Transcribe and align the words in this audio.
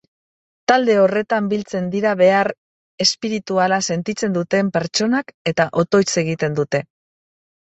Talde 0.69 0.93
horretan 1.01 1.49
biltzen 1.51 1.89
dira 1.95 2.13
behar 2.21 2.49
espirituala 3.07 3.79
sentitzen 3.97 4.35
duten 4.39 4.73
pertsonak 4.79 5.31
eta 5.53 5.69
otoitz 5.85 6.11
egiten 6.25 6.59
dute. 6.63 6.83